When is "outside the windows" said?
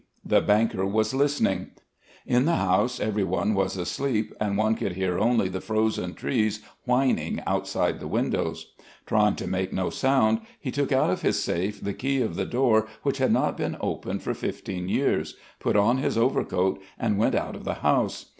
7.45-8.73